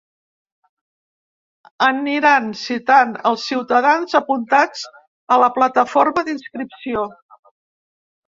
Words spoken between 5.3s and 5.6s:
a la